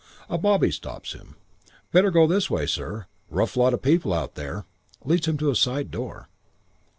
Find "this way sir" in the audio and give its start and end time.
2.25-3.05